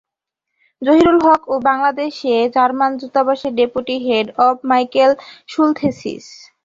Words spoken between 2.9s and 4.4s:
দূতাবাসের deputy head